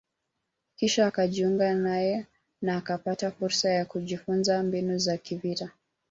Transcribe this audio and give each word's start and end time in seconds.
kisha 0.75 1.07
akajiunga 1.09 1.67
naye 1.85 2.25
na 2.61 2.77
akapata 2.77 3.31
fursa 3.31 3.69
ya 3.69 3.85
kujifunza 3.85 4.63
mbinu 4.63 4.97
za 4.97 5.17
kivita 5.17 5.71